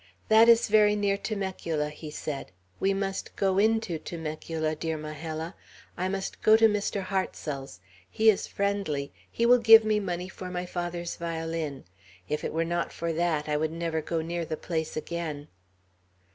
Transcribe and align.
"That 0.29 0.49
is 0.49 0.67
very 0.67 0.95
near 0.95 1.15
Temecula," 1.15 1.89
he 1.91 2.09
said. 2.09 2.51
"We 2.79 2.91
must 2.91 3.35
go 3.35 3.59
into 3.59 3.99
Temecula, 3.99 4.73
dear 4.75 4.97
Majella. 4.97 5.53
I 5.95 6.09
must 6.09 6.41
go 6.41 6.57
to 6.57 6.67
Mr. 6.67 7.03
Hartsel's. 7.03 7.79
He 8.09 8.31
is 8.31 8.47
friendly. 8.47 9.11
He 9.31 9.45
will 9.45 9.59
give 9.59 9.85
me 9.85 9.99
money 9.99 10.27
for 10.27 10.49
my 10.49 10.65
father's 10.65 11.17
violin. 11.17 11.83
If 12.27 12.43
it 12.43 12.51
were 12.51 12.65
not 12.65 12.91
for 12.91 13.13
that, 13.13 13.47
I 13.47 13.57
would 13.57 13.71
never 13.71 14.01
go 14.01 14.21
near 14.23 14.43
the 14.43 14.57
place 14.57 14.97
again." 14.97 15.49